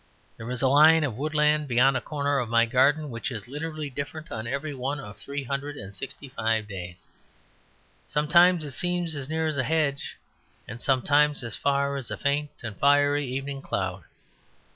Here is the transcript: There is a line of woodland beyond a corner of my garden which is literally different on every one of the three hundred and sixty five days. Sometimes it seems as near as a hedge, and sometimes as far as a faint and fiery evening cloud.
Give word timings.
There 0.35 0.49
is 0.49 0.63
a 0.63 0.67
line 0.67 1.03
of 1.03 1.15
woodland 1.15 1.67
beyond 1.67 1.95
a 1.95 2.01
corner 2.01 2.39
of 2.39 2.49
my 2.49 2.65
garden 2.65 3.11
which 3.11 3.29
is 3.29 3.47
literally 3.47 3.87
different 3.87 4.31
on 4.31 4.47
every 4.47 4.73
one 4.73 4.99
of 4.99 5.15
the 5.15 5.21
three 5.21 5.43
hundred 5.43 5.77
and 5.77 5.95
sixty 5.95 6.27
five 6.27 6.67
days. 6.67 7.07
Sometimes 8.07 8.65
it 8.65 8.71
seems 8.71 9.15
as 9.15 9.29
near 9.29 9.45
as 9.45 9.59
a 9.59 9.63
hedge, 9.63 10.17
and 10.67 10.81
sometimes 10.81 11.43
as 11.43 11.55
far 11.55 11.97
as 11.97 12.09
a 12.09 12.17
faint 12.17 12.49
and 12.63 12.75
fiery 12.77 13.27
evening 13.27 13.61
cloud. 13.61 14.03